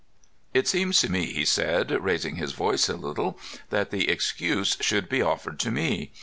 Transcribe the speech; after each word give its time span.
"It 0.51 0.67
seems 0.67 0.99
to 1.01 1.11
me," 1.11 1.27
he 1.27 1.45
said, 1.45 1.91
raising 1.91 2.37
his 2.37 2.53
voice 2.53 2.89
a 2.89 2.95
little, 2.95 3.37
"that 3.69 3.91
the 3.91 4.09
excuse 4.09 4.75
should 4.79 5.07
be 5.07 5.21
offered 5.21 5.59
to 5.59 5.69
me. 5.69 6.11